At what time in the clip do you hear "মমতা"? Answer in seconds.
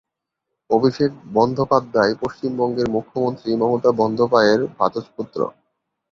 3.61-3.91